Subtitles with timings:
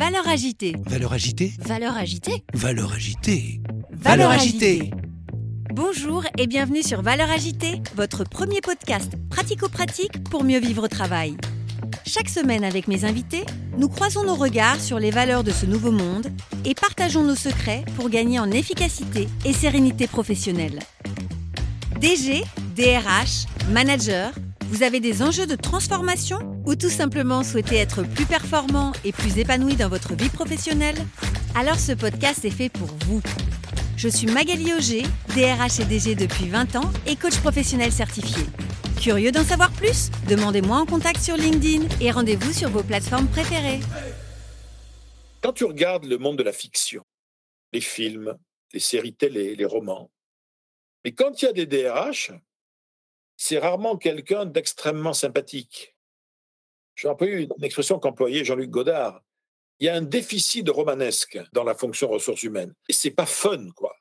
[0.00, 0.74] Valeur agitée.
[0.86, 2.42] Valeur agitée Valeur agitée.
[2.54, 3.60] Valeur agitée
[3.92, 4.90] Valeur agitée.
[5.74, 11.36] Bonjour et bienvenue sur Valeur agitée, votre premier podcast pratico-pratique pour mieux vivre au travail.
[12.06, 13.44] Chaque semaine avec mes invités,
[13.76, 16.28] nous croisons nos regards sur les valeurs de ce nouveau monde
[16.64, 20.78] et partageons nos secrets pour gagner en efficacité et sérénité professionnelle.
[22.00, 22.42] DG,
[22.74, 24.32] DRH, manager,
[24.70, 29.36] vous avez des enjeux de transformation ou tout simplement souhaitez être plus performant et plus
[29.36, 30.94] épanoui dans votre vie professionnelle?
[31.56, 33.20] Alors ce podcast est fait pour vous.
[33.96, 35.02] Je suis Magali Auger,
[35.34, 38.44] DRH et DG depuis 20 ans et coach professionnel certifié.
[39.00, 40.10] Curieux d'en savoir plus?
[40.28, 43.80] Demandez-moi en contact sur LinkedIn et rendez-vous sur vos plateformes préférées.
[45.42, 47.02] Quand tu regardes le monde de la fiction,
[47.72, 48.36] les films,
[48.72, 50.12] les séries télé, les romans,
[51.04, 52.30] mais quand il y a des DRH,
[53.42, 55.96] c'est rarement quelqu'un d'extrêmement sympathique.
[56.94, 59.22] Je vais employer une expression qu'employait Jean-Luc Godard.
[59.78, 62.74] Il y a un déficit de romanesque dans la fonction ressources humaines.
[62.90, 63.96] Et c'est pas fun, quoi.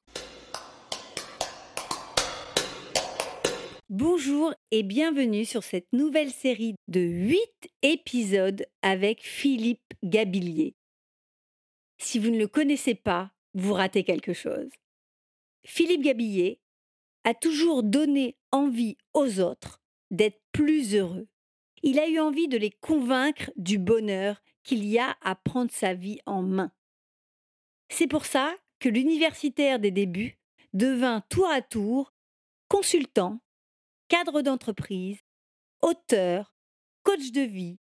[3.88, 7.40] Bonjour et bienvenue sur cette nouvelle série de 8
[7.82, 10.76] épisodes avec Philippe Gabillier.
[11.98, 14.70] Si vous ne le connaissez pas, vous ratez quelque chose.
[15.66, 16.60] Philippe Gabillier
[17.24, 21.28] a toujours donné envie aux autres d'être plus heureux.
[21.84, 25.94] Il a eu envie de les convaincre du bonheur qu'il y a à prendre sa
[25.94, 26.72] vie en main.
[27.90, 30.38] C'est pour ça que l'universitaire des débuts
[30.74, 32.14] devint tour à tour
[32.68, 33.40] consultant,
[34.08, 35.20] cadre d'entreprise,
[35.82, 36.54] auteur,
[37.04, 37.80] coach de vie,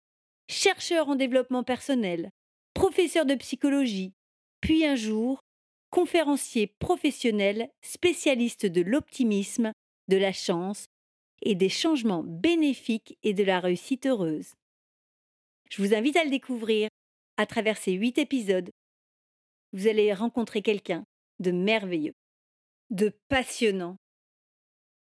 [0.49, 2.31] chercheur en développement personnel,
[2.75, 4.15] professeur de psychologie,
[4.61, 5.43] puis un jour
[5.91, 9.73] conférencier professionnel spécialiste de l'optimisme,
[10.09, 10.87] de la chance
[11.43, 14.55] et des changements bénéfiques et de la réussite heureuse.
[15.71, 16.89] Je vous invite à le découvrir
[17.37, 18.71] à travers ces huit épisodes.
[19.73, 21.05] Vous allez rencontrer quelqu'un
[21.41, 22.15] de merveilleux,
[22.91, 23.99] de passionnant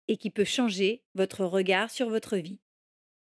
[0.08, 2.60] et qui peut changer votre regard sur votre vie.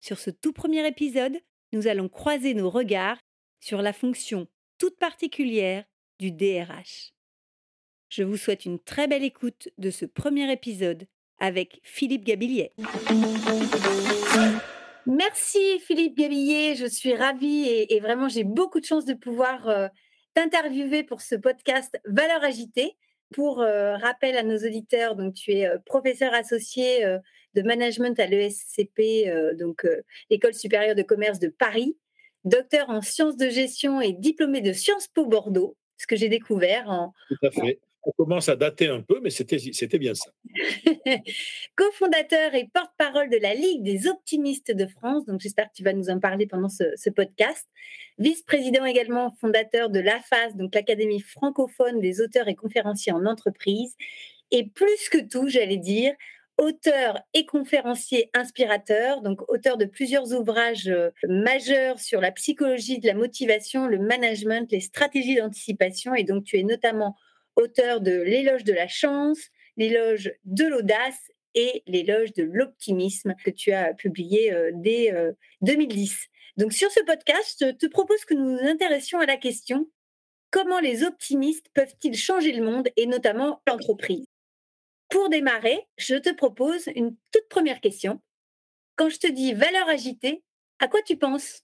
[0.00, 1.38] Sur ce tout premier épisode,
[1.72, 3.18] nous allons croiser nos regards
[3.60, 5.84] sur la fonction toute particulière
[6.18, 7.12] du DRH.
[8.08, 11.06] Je vous souhaite une très belle écoute de ce premier épisode
[11.42, 12.70] avec Philippe Gabillier.
[15.06, 19.88] Merci Philippe Gabillier, je suis ravie et, vraiment j'ai beaucoup de chance de pouvoir euh,
[20.34, 22.96] t'interviewer pour ce podcast Valeurs agitées.
[23.34, 27.02] Pour euh, rappel à nos auditeurs, donc tu es euh, professeur associé
[27.54, 29.86] de management à l'ESCP, donc
[30.30, 31.96] l'École supérieure de commerce de Paris,
[32.44, 36.88] docteur en sciences de gestion et diplômé de Sciences Po Bordeaux, ce que j'ai découvert
[36.88, 40.30] en, Tout à fait on commence à dater un peu, mais c'était bien ça.
[41.76, 45.92] Co-fondateur et porte-parole de la Ligue des optimistes de France, donc j'espère que tu vas
[45.92, 47.68] nous en parler pendant ce, podcast.
[48.18, 53.94] Vice-président également fondateur de l'AFAS, donc l'Académie francophone des auteurs et conférenciers en entreprise.
[54.50, 56.14] Et plus que tout, j'allais dire,
[56.58, 63.06] auteur et conférencier inspirateur, donc auteur de plusieurs ouvrages euh, majeurs sur la psychologie de
[63.06, 66.14] la motivation, le management, les stratégies d'anticipation.
[66.14, 67.16] Et donc, tu es notamment
[67.56, 69.38] auteur de L'éloge de la chance,
[69.76, 75.12] L'éloge de l'audace et L'éloge de l'optimisme que tu as publié euh, dès
[75.60, 76.12] 2010.
[76.12, 79.88] Euh, Donc sur ce podcast, je te propose que nous nous intéressions à la question
[80.52, 84.26] comment les optimistes peuvent-ils changer le monde et notamment l'entreprise?
[85.08, 88.20] Pour démarrer, je te propose une toute première question.
[88.94, 90.44] Quand je te dis valeur agitée,
[90.78, 91.62] à quoi tu penses?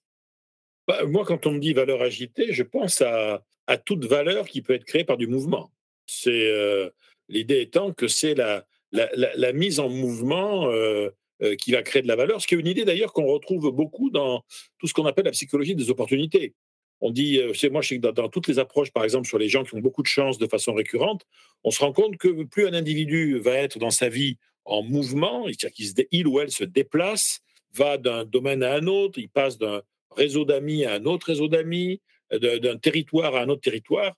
[0.88, 4.62] Bah, Moi, quand on me dit valeur agitée, je pense à, à toute valeur qui
[4.62, 5.70] peut être créée par du mouvement.
[6.08, 6.88] C'est euh,
[7.28, 11.10] l'idée étant que c'est la, la, mise en mouvement euh,
[11.42, 13.70] euh, qui va créer de la valeur, ce qui est une idée d'ailleurs qu'on retrouve
[13.70, 14.42] beaucoup dans
[14.78, 16.54] tout ce qu'on appelle la psychologie des opportunités.
[17.00, 19.62] On dit, moi, je sais que dans, toutes les approches, par exemple, sur les gens
[19.62, 21.22] qui ont beaucoup de chance de façon récurrente,
[21.62, 25.44] on se rend compte que plus un individu va être dans sa vie en mouvement,
[25.46, 27.40] c'est-à-dire qu'il ou elle se déplace,
[27.72, 29.82] va d'un domaine à un autre, il passe d'un
[30.16, 32.00] réseau d'amis à un autre réseau d'amis,
[32.32, 34.14] d'un territoire à un autre territoire,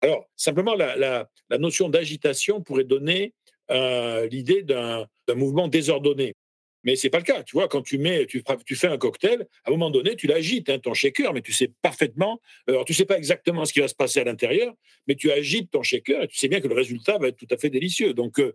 [0.00, 1.28] alors, simplement, la,
[1.58, 3.34] notion d'agitation pourrait donner
[3.70, 6.34] euh, l'idée d'un mouvement désordonné.
[6.84, 7.42] Mais ce n'est pas le cas.
[7.42, 8.42] Tu vois, quand tu, mets, tu,
[8.76, 11.72] fais un cocktail, à un moment donné, tu l'agites, hein, ton shaker, mais tu sais
[11.82, 14.72] parfaitement, alors tu ne sais pas exactement ce qui va se passer à l'intérieur,
[15.06, 17.48] mais tu agites ton shaker et tu sais bien que le résultat va être tout
[17.50, 18.14] à fait délicieux.
[18.14, 18.54] Donc, euh,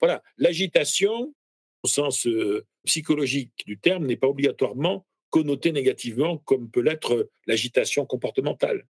[0.00, 1.34] voilà, l'agitation,
[1.82, 8.06] au sens euh, psychologique du terme, n'est pas obligatoirement connotée négativement comme peut l'être l'agitation
[8.06, 8.86] comportementale.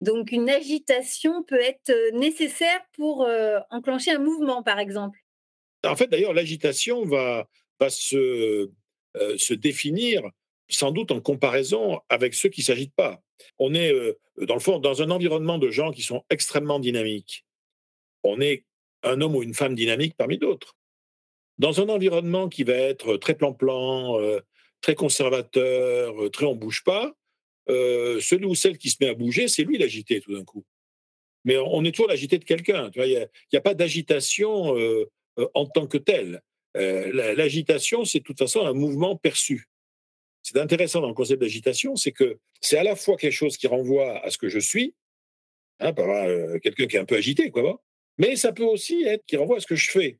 [0.00, 3.28] Donc une agitation peut être nécessaire pour
[3.70, 5.18] enclencher un mouvement, par exemple.
[5.84, 7.46] En fait, d'ailleurs, l'agitation va,
[7.88, 8.70] se,
[9.36, 10.22] se définir
[10.68, 13.22] sans doute en comparaison avec ceux qui ne s'agitent pas.
[13.58, 13.92] On est,
[14.36, 17.44] dans le fond, dans un environnement de gens qui sont extrêmement dynamiques.
[18.22, 18.64] On est
[19.02, 20.76] un homme ou une femme dynamique parmi d'autres.
[21.58, 24.18] Dans un environnement qui va être très plan-plan,
[24.80, 27.14] très conservateur, très on bouge pas,
[27.68, 30.64] celui ou celle qui se met à bouger, c'est lui l'agité tout d'un coup.
[31.44, 32.90] Mais on est toujours l'agité de quelqu'un.
[32.96, 34.76] Il n'y a, pas d'agitation
[35.54, 36.42] en tant que telle.
[36.74, 39.68] L'agitation, c'est de toute façon un mouvement perçu.
[40.42, 43.66] C'est intéressant dans le concept d'agitation, c'est que c'est à la fois quelque chose qui
[43.66, 44.94] renvoie à ce que je suis,
[45.80, 45.92] hein,
[46.62, 47.82] quelqu'un qui est un peu agité, quoi,
[48.18, 50.18] mais ça peut aussi être qui renvoie à ce que je fais.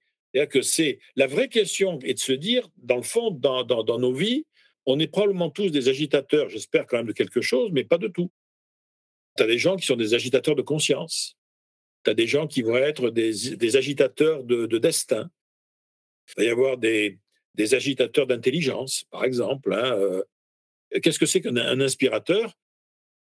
[0.50, 3.64] Que c'est la vraie question est de se dire, dans le fond, dans,
[3.98, 4.44] nos vies,
[4.90, 8.08] on est probablement tous des agitateurs, j'espère quand même de quelque chose, mais pas de
[8.08, 8.32] tout.
[9.36, 11.36] Tu as des gens qui sont des agitateurs de conscience.
[12.04, 15.30] Tu as des gens qui vont être des, agitateurs de, de, destin.
[16.28, 17.18] Il va y avoir des,
[17.52, 19.74] des agitateurs d'intelligence, par exemple.
[19.74, 20.22] Hein, euh.
[21.02, 22.54] Qu'est-ce que c'est qu'un inspirateur?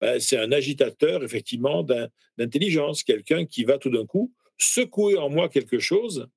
[0.01, 1.87] Ben, C'est un agitateur, effectivement,
[2.39, 6.29] d'intelligence, quelqu'un qui va tout d'un coup secouer en moi quelque chose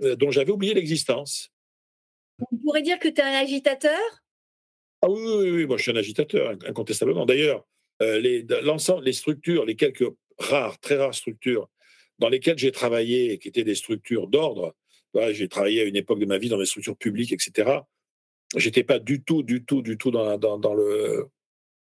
[0.00, 1.50] euh, dont j'avais oublié l'existence.
[2.50, 4.00] On pourrait dire que tu es un agitateur?
[5.02, 7.24] Ah oui, oui, oui, moi je suis un agitateur, incontestablement.
[7.26, 7.64] D'ailleurs,
[8.02, 10.04] euh, l'ensemble, les structures, les quelques
[10.38, 11.68] rares, très rares structures
[12.18, 14.74] dans lesquelles j'ai travaillé, qui étaient des structures d'ordre,
[15.30, 17.80] j'ai travaillé à une époque de ma vie dans des structures publiques, etc.
[18.56, 21.26] J'étais pas du tout, du tout, du tout dans, dans, dans le.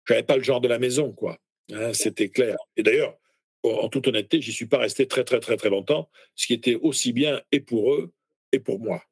[0.07, 1.37] J'avais pas le genre de la maison, quoi.
[1.71, 2.57] Hein, c'était clair.
[2.75, 3.17] Et d'ailleurs,
[3.63, 6.75] en toute honnêteté, j'y suis pas resté très, très, très, très longtemps, ce qui était
[6.75, 8.11] aussi bien et pour eux
[8.51, 9.03] et pour moi.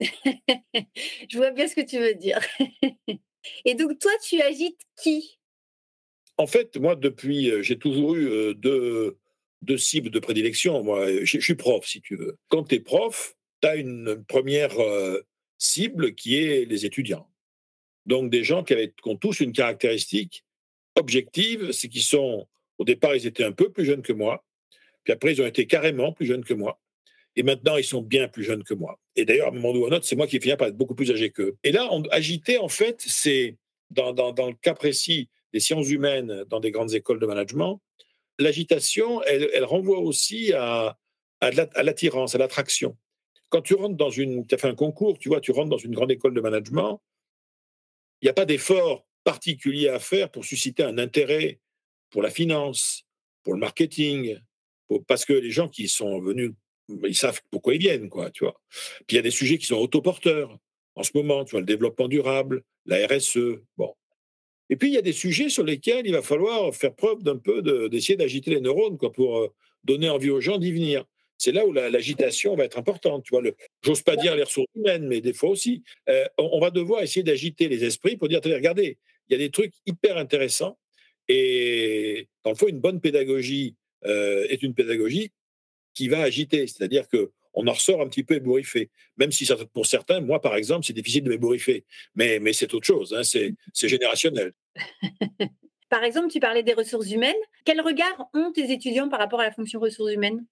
[1.30, 2.40] Je vois bien ce que tu veux dire.
[3.64, 5.38] et donc, toi, tu agites qui?
[6.36, 9.16] En fait, moi, depuis, j'ai toujours eu deux,
[9.76, 10.82] cibles de prédilection.
[10.82, 12.36] Moi, je, suis prof, si tu veux.
[12.48, 14.74] Quand tu es prof, tu as une première
[15.58, 17.30] cible qui est les étudiants.
[18.06, 20.44] Donc, des gens qui, qui ont tous une caractéristique
[20.96, 22.48] objective, c'est qu'ils sont
[22.78, 24.44] au départ, ils étaient un peu plus jeunes que moi.
[25.04, 26.80] Puis après, ils ont été carrément plus jeunes que moi.
[27.36, 28.98] Et maintenant, ils sont bien plus jeunes que moi.
[29.16, 30.94] Et d'ailleurs, à un ou à un autre, c'est moi qui finis par être beaucoup
[30.94, 31.56] plus âgé qu'eux.
[31.64, 33.56] Et là, agiter, en fait, c'est,
[33.90, 37.80] dans, le cas précis des sciences humaines dans des grandes écoles de management,
[38.38, 40.96] l'agitation, elle, elle, renvoie aussi à,
[41.40, 42.96] à l'attirance, à l'attraction.
[43.48, 44.46] Quand tu rentres dans une.
[44.46, 47.00] Tu as fait un concours, tu vois, tu rentres dans une grande école de management,
[48.20, 51.60] il n'y a pas d'effort particulier à faire pour susciter un intérêt
[52.10, 53.04] pour la finance,
[53.42, 54.38] pour le marketing,
[55.06, 56.52] parce que les gens qui sont venus,
[56.88, 58.60] ils savent pourquoi ils viennent, quoi, tu vois?
[59.06, 60.58] Puis il y a des sujets qui sont autoporteurs
[60.94, 63.94] en ce moment, tu vois, le développement durable, la RSE, bon.
[64.70, 67.36] Et puis il y a des sujets sur lesquels il va falloir faire preuve d'un
[67.36, 69.52] peu d'essayer d'agiter les neurones, quoi, pour euh,
[69.84, 71.04] donner envie aux gens d'y venir.
[71.36, 73.24] C'est là où l'agitation va être importante.
[73.24, 73.42] Tu vois,
[73.82, 77.24] j'ose pas dire les ressources humaines, mais des fois aussi, euh, on, va devoir essayer
[77.24, 78.98] d'agiter les esprits pour dire, regardez,
[79.28, 80.78] il y a des trucs hyper intéressants
[81.28, 85.32] et dans le fond, une bonne pédagogie euh, est une pédagogie
[85.94, 88.90] qui va agiter, c'est-à-dire que on en ressort un petit peu ébouriffé.
[89.16, 92.86] Même si pour certains, moi par exemple, c'est difficile de m'ébouriffer, mais, mais c'est autre
[92.86, 94.52] chose, hein, c'est générationnel.
[95.88, 97.34] par exemple, tu parlais des ressources humaines.
[97.64, 100.44] Quel regard ont tes étudiants par rapport à la fonction ressources humaines?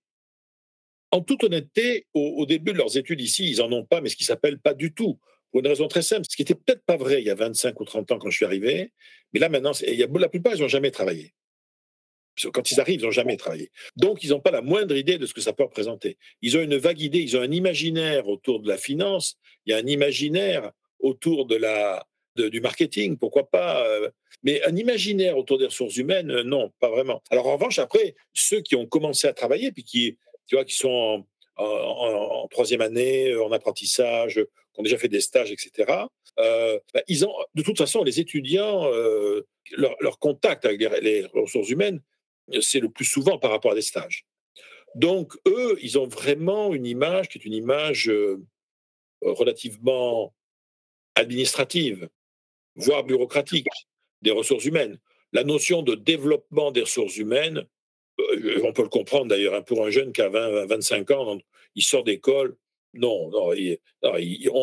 [1.10, 4.08] En toute honnêteté, au, au, début de leurs études ici, ils n'en ont pas, mais
[4.08, 5.18] ce qui s'appelle pas du tout
[5.52, 7.78] pour une raison très simple, ce qui n'était peut-être pas vrai il y a 25
[7.78, 8.90] ou 30 ans quand je suis arrivé,
[9.32, 11.34] mais là maintenant, il y a, la plupart, ils n'ont jamais travaillé.
[12.52, 13.70] Quand ils arrivent, ils n'ont jamais travaillé.
[13.96, 16.16] Donc, ils n'ont pas la moindre idée de ce que ça peut représenter.
[16.40, 19.74] Ils ont une vague idée, ils ont un imaginaire autour de la finance, il y
[19.74, 22.06] a un imaginaire autour de la,
[22.36, 23.86] du marketing, pourquoi pas.
[23.86, 24.10] Euh,
[24.42, 27.22] mais un imaginaire autour des ressources humaines, euh, non, pas vraiment.
[27.30, 30.74] Alors, en revanche, après, ceux qui ont commencé à travailler, puis qui, tu vois, qui
[30.74, 31.24] sont
[31.56, 35.92] en, troisième année, euh, en apprentissage, qui ont déjà fait des stages, etc.
[36.38, 38.90] Bah, ils ont, de toute façon, les étudiants,
[39.76, 42.00] leur, contact avec les, ressources humaines,
[42.60, 44.24] c'est le plus souvent par rapport à des stages.
[44.94, 48.10] Donc, eux, ils ont vraiment une image qui est une image
[49.22, 50.34] relativement
[51.14, 52.08] administrative,
[52.76, 53.66] voire bureaucratique,
[54.20, 54.98] des ressources humaines.
[55.32, 57.66] La notion de développement des ressources humaines,
[58.62, 61.38] on peut le comprendre d'ailleurs, hein, pour un jeune qui a 20, 25 ans,
[61.74, 62.56] il sort d'école,
[62.94, 63.52] non, non,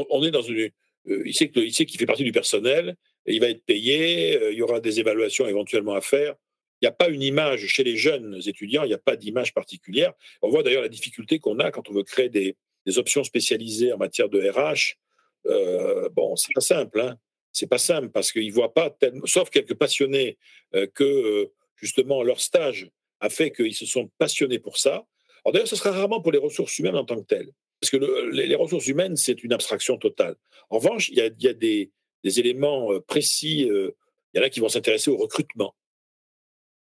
[0.09, 0.69] on, est dans une.
[1.07, 4.61] Euh, il sait qu'il fait partie du personnel, il va être payé, euh, il y
[4.61, 6.35] aura des évaluations éventuellement à faire.
[6.81, 9.53] Il n'y a pas une image chez les jeunes étudiants, il n'y a pas d'image
[9.53, 10.13] particulière.
[10.41, 12.55] On voit d'ailleurs la difficulté qu'on a quand on veut créer des,
[12.97, 14.97] options spécialisées en matière de RH.
[15.45, 17.19] Euh, bon, c'est pas simple, hein.
[17.51, 18.95] C'est pas simple parce qu'ils voient pas,
[19.25, 20.39] sauf quelques passionnés,
[20.73, 25.05] euh, que justement leur stage a fait qu'ils se sont passionnés pour ça.
[25.43, 27.51] Alors d'ailleurs, ce sera rarement pour les ressources humaines en tant que telles.
[27.79, 27.97] Parce que
[28.31, 30.35] les, ressources humaines, c'est une abstraction totale.
[30.69, 31.91] En revanche, il y a, des,
[32.23, 33.69] éléments euh, précis.
[33.69, 33.95] Euh,
[34.33, 35.75] il y en a qui vont s'intéresser au recrutement.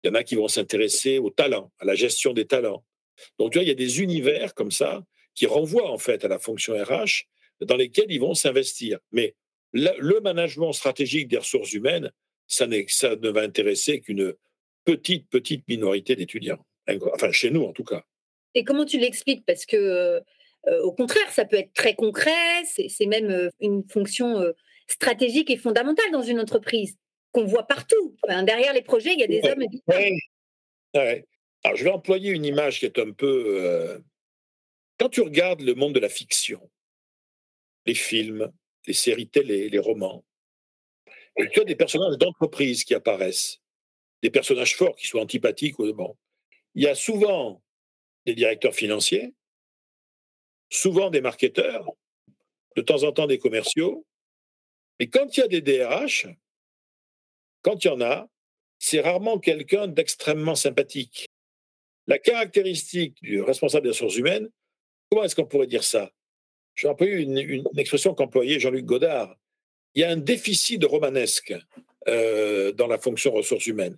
[0.03, 2.85] Il y en a qui vont s'intéresser au talent, à la gestion des talents.
[3.37, 5.03] Donc, tu vois, il y a des univers comme ça
[5.35, 7.25] qui renvoient en fait à la fonction RH
[7.61, 8.99] dans lesquels ils vont s'investir.
[9.11, 9.35] Mais
[9.73, 12.11] le, management stratégique des ressources humaines,
[12.47, 14.33] ça, ça ne va intéresser qu'une
[14.85, 16.65] petite, petite minorité d'étudiants.
[17.13, 18.03] Enfin, chez nous, en tout cas.
[18.55, 19.45] Et comment tu l'expliques?
[19.45, 19.75] Parce que,
[20.67, 24.53] euh, au contraire, ça peut être très concret, c'est même euh, une fonction euh,
[24.87, 26.97] stratégique et fondamentale dans une entreprise
[27.31, 28.15] qu'on voit partout.
[28.43, 31.25] derrière les projets, il y a des hommes et.
[31.63, 34.01] Alors, je vais employer une image qui est un peu.
[34.97, 36.69] Quand tu regardes le monde de la fiction,
[37.85, 38.51] les films,
[38.87, 40.25] les séries télé, les romans,
[41.51, 43.59] tu as des personnages d'entreprise qui apparaissent,
[44.21, 46.17] des personnages forts qui soient antipathiques ou bon.
[46.75, 47.63] Il y a souvent
[48.25, 49.33] des directeurs financiers,
[50.69, 51.89] souvent des marketeurs,
[52.75, 54.05] de temps en temps des commerciaux,
[54.99, 56.27] mais quand il y a des DRH,
[57.61, 58.27] quand il y en a,
[58.77, 61.27] c'est rarement quelqu'un d'extrêmement sympathique.
[62.07, 64.49] La caractéristique du responsable des ressources humaines,
[65.09, 66.11] comment est-ce qu'on pourrait dire ça?
[66.75, 69.35] Je vais employer une, une expression qu'employait Jean-Luc Godard.
[69.95, 71.53] Il y a un déficit de romanesque
[72.07, 73.97] euh, dans la fonction ressources humaines.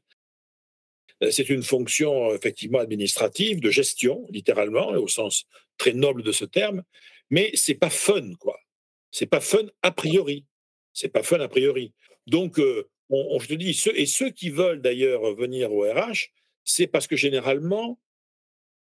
[1.24, 5.46] Euh, c'est une fonction effectivement administrative, de gestion, littéralement, au sens
[5.78, 6.84] très noble de ce terme,
[7.30, 8.60] mais c'est pas fun, quoi.
[9.12, 10.46] C'est pas fun a priori.
[10.94, 11.94] C'est pas fun a priori.
[12.28, 16.32] Donc, euh, on, je te dis, et ceux qui veulent d'ailleurs venir au RH,
[16.64, 18.00] c'est parce que généralement,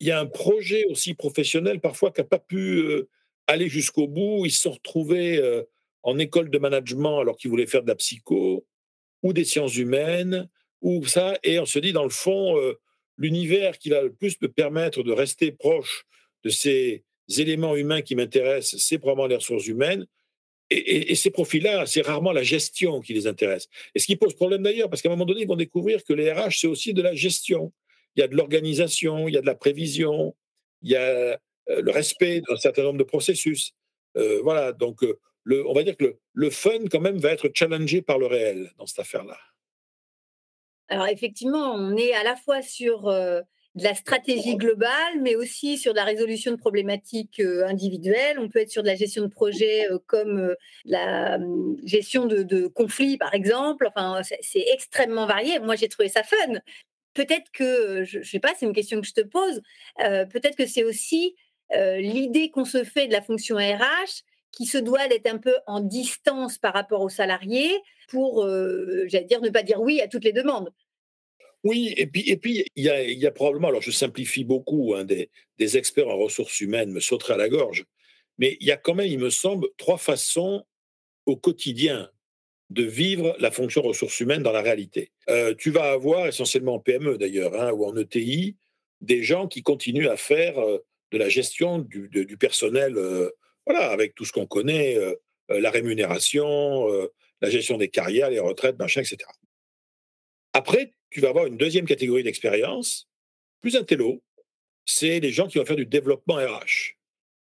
[0.01, 3.09] il y a un projet aussi professionnel parfois qui n'a pas pu euh,
[3.47, 4.45] aller jusqu'au bout.
[4.45, 5.41] Ils se sont retrouvés
[6.03, 8.67] en école de management alors qu'ils voulaient faire de la psycho
[9.23, 10.49] ou des sciences humaines
[10.81, 12.79] ou ça, et on se dit, dans le fond, euh,
[13.17, 16.07] l'univers qui va le plus me permettre de rester proche
[16.45, 17.05] de ces
[17.37, 20.07] éléments humains qui m'intéressent, c'est probablement les ressources humaines.
[20.71, 23.69] Et, ces profils-là, c'est rarement la gestion qui les intéresse.
[23.95, 26.13] Et ce qui pose problème d'ailleurs, parce qu'à un moment donné, ils vont découvrir que
[26.13, 27.73] les RH, c'est aussi de la gestion.
[28.17, 30.35] Il y a de l'organisation, il y a de la prévision,
[30.83, 33.73] il y a euh, le respect d'un certain nombre de processus.
[34.17, 35.01] Euh, voilà, donc
[35.45, 38.71] le, on va dire que le fun, quand même, va être challengé par le réel
[38.77, 39.39] dans cette affaire-là.
[40.89, 43.09] Alors effectivement, on est à la fois sur
[43.79, 48.39] de la stratégie globale, mais aussi sur la résolution de problématiques individuelles.
[48.39, 50.55] On peut être sur de la gestion de projets comme
[50.85, 53.87] la mmh, gestion de, conflits, par exemple.
[53.89, 55.61] Enfin, c'est extrêmement varié.
[55.61, 56.55] Moi, j'ai trouvé ça fun.
[57.15, 59.63] Peut-être que, je ne sais pas, c'est une question que je te pose,
[59.97, 61.35] peut-être que c'est aussi
[61.73, 65.81] l'idée qu'on se fait de la fonction RH qui se doit d'être un peu en
[65.81, 67.77] distance par rapport aux salariés
[68.09, 68.47] pour,
[69.07, 70.73] j'allais dire, ne pas dire oui à toutes les demandes.
[71.65, 74.95] Oui, et puis, et puis il, y a, y a probablement, alors je simplifie beaucoup,
[74.95, 75.29] hein, des,
[75.77, 77.85] experts en ressources humaines me sauteraient à la gorge,
[78.39, 80.65] mais il y a quand même, il me semble, trois façons
[81.27, 82.11] au quotidien
[82.71, 85.11] de vivre la fonction ressources humaines dans la réalité.
[85.31, 88.57] Euh, tu vas avoir, essentiellement en PME d'ailleurs, hein, ou en ETI,
[89.01, 90.79] des gens qui continuent à faire euh,
[91.11, 93.31] de la gestion du, du personnel, euh,
[93.67, 94.97] voilà, avec tout ce qu'on connaît,
[95.49, 96.87] la rémunération,
[97.41, 99.19] la gestion des carrières, les retraites, machin, etc.
[100.55, 103.09] Après, tu vas avoir une deuxième catégorie d'expérience,
[103.61, 104.23] plus intello,
[104.85, 106.97] c'est les gens qui vont faire du développement RH.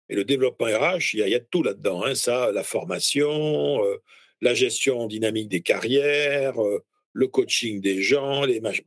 [0.10, 2.04] Et le développement RH, il y a, tout là-dedans.
[2.04, 3.98] Hein, ça, la formation, euh,
[4.42, 6.84] la gestion dynamique des carrières, euh,
[7.14, 8.84] le coaching des gens, les matchs.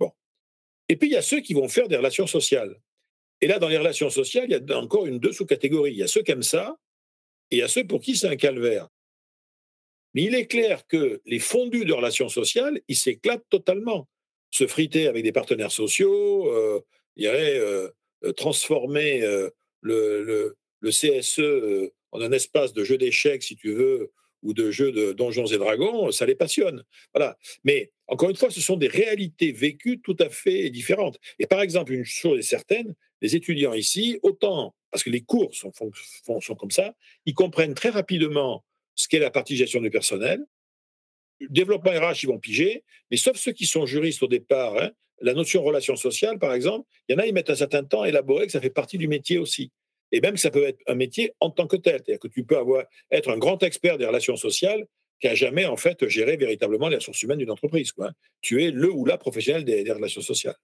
[0.89, 2.75] Et puis, il y a ceux qui vont faire des relations sociales.
[3.41, 5.93] Et là, dans les relations sociales, il y a encore une deux sous-catégories.
[5.93, 6.77] Il y a ceux qui aiment ça
[7.51, 8.89] et il y a ceux pour qui c'est un calvaire.
[10.15, 14.09] Mais il est clair que les fondus de relations sociales, ils s'éclatent totalement
[14.51, 16.81] se friter avec des partenaires sociaux, euh,
[17.21, 17.91] euh,
[18.25, 19.21] euh, transformer
[19.81, 24.91] le, le, CSE en un espace de jeu d'échecs, si tu veux, ou de jeu
[24.91, 26.83] de donjons et dragons, ça les passionne.
[27.15, 27.37] Voilà.
[27.65, 31.19] Mais encore une fois, ce sont des réalités vécues tout à fait différentes.
[31.39, 35.55] Et par exemple, une chose est certaine, les étudiants ici, autant, parce que les cours
[35.55, 35.73] sont,
[36.41, 36.95] sont comme ça,
[37.27, 38.65] ils comprennent très rapidement
[38.95, 40.45] ce qu'est la partie gestion du personnel,
[41.49, 45.35] développement RH, ils vont piger, mais sauf ceux qui sont juristes au départ, hein, la
[45.35, 48.09] notion relation sociale, par exemple, il y en a, ils mettent un certain temps à
[48.09, 49.71] élaborer que ça fait partie du métier aussi.
[50.13, 51.97] Et même que ça peut être un métier en tant que tel.
[51.97, 54.85] C'est-à-dire que tu peux avoir, être un grand expert des relations sociales
[55.21, 57.93] qui n'a jamais, en fait, géré véritablement les ressources humaines d'une entreprise.
[57.99, 58.11] Hein.
[58.41, 60.57] Tu es le ou la professionnel des relations sociales.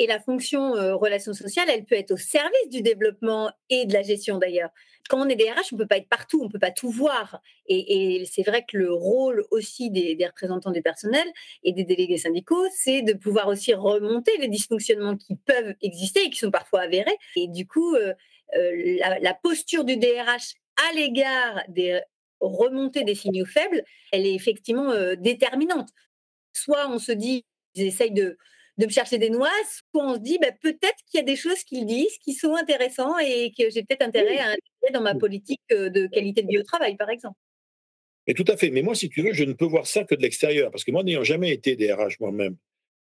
[0.00, 3.92] Et la fonction euh, relation sociale, elle peut être au service du développement et de
[3.92, 4.70] la gestion d'ailleurs.
[5.08, 6.90] Quand on est DRH, on ne peut pas être partout, on ne peut pas tout
[6.90, 7.42] voir.
[7.66, 11.26] Et, c'est vrai que le rôle aussi des, représentants du personnel
[11.64, 16.30] et des délégués syndicaux, c'est de pouvoir aussi remonter les dysfonctionnements qui peuvent exister et
[16.30, 17.16] qui sont parfois avérés.
[17.34, 18.14] Et du coup, euh,
[18.56, 20.54] euh, la, la posture du DRH
[20.90, 22.00] à l'égard des
[22.40, 25.88] remontées des signaux faibles, elle est effectivement déterminante.
[26.52, 28.38] Soit on se dit, ils essayent de,
[28.78, 29.50] de me chercher des noix,
[29.92, 32.54] soit on se dit bah, peut-être qu'il y a des choses qu'ils disent qui sont
[32.54, 36.58] intéressantes et que j'ai peut-être intérêt à intégrer dans ma politique de qualité de vie
[36.58, 37.36] au travail, par exemple.
[38.26, 38.70] Mais tout à fait.
[38.70, 40.70] Mais moi, si tu veux, je ne peux voir ça que de l'extérieur.
[40.70, 42.56] Parce que moi, n'ayant jamais été DRH moi-même,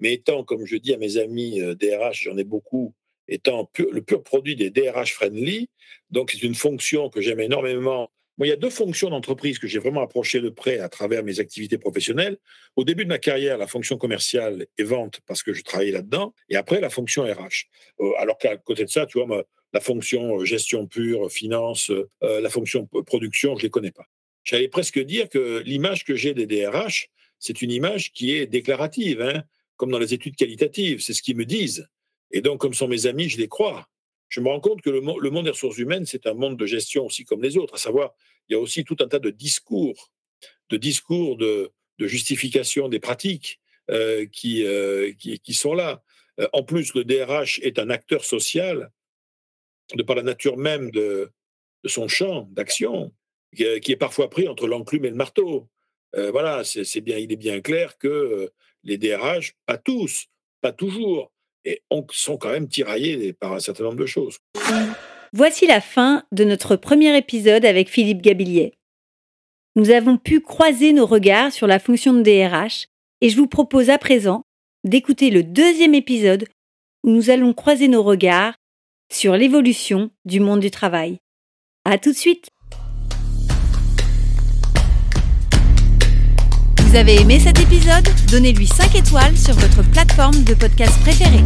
[0.00, 2.94] mais étant, comme je dis à mes amis DRH, j'en ai beaucoup,
[3.28, 5.68] étant le pur produit des DRH friendly,
[6.10, 8.10] donc c'est une fonction que j'aime énormément.
[8.44, 11.40] Il y a deux fonctions d'entreprise que j'ai vraiment approchées de près à travers mes
[11.40, 12.38] activités professionnelles.
[12.76, 16.34] Au début de ma carrière, la fonction commerciale et vente, parce que je travaillais là-dedans,
[16.48, 17.68] et après, la fonction RH.
[18.18, 23.56] Alors qu'à côté de ça, tu vois, la fonction gestion pure, finance, la fonction production,
[23.56, 24.06] je ne les connais pas.
[24.44, 29.20] J'allais presque dire que l'image que j'ai des DRH, c'est une image qui est déclarative,
[29.20, 29.42] hein,
[29.76, 31.88] comme dans les études qualitatives, c'est ce qu'ils me disent.
[32.30, 33.88] Et donc, comme sont mes amis, je les crois.
[34.28, 37.04] Je me rends compte que le, monde des ressources humaines, c'est un monde de gestion
[37.04, 38.14] aussi comme les autres, à savoir,
[38.48, 40.10] il y a aussi tout un tas de discours,
[40.70, 46.02] de discours de, justification des pratiques euh, qui, euh, qui, sont là.
[46.40, 48.90] Euh, en plus, le DRH est un acteur social
[49.94, 51.30] de par la nature même de,
[51.84, 53.12] son champ d'action.
[53.54, 55.68] Qui est parfois pris entre l'enclume et le marteau.
[56.14, 58.50] Voilà, c'est bien, il est bien clair que
[58.82, 60.28] les DRH, pas tous,
[60.62, 61.30] pas toujours,
[62.12, 64.38] sont quand même tiraillés par un certain nombre de choses.
[65.34, 68.74] Voici la fin de notre premier épisode avec Philippe Gabillier.
[69.76, 72.88] Nous avons pu croiser nos regards sur la fonction de DRH
[73.22, 74.42] et je vous propose à présent
[74.84, 76.44] d'écouter le deuxième épisode
[77.02, 78.52] où nous allons croiser nos regards
[79.10, 81.16] sur l'évolution du monde du travail.
[81.86, 82.48] À tout de suite!
[86.80, 88.06] Vous avez aimé cet épisode?
[88.30, 91.40] Donnez-lui 5 étoiles sur votre plateforme de podcast préférée.